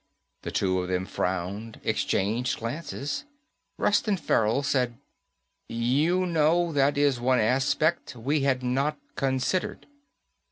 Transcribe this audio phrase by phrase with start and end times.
[0.41, 3.25] The two of them frowned, exchanged glances.
[3.77, 4.97] Reston Farrell said,
[5.69, 9.85] "You know, that is one aspect we had not considered."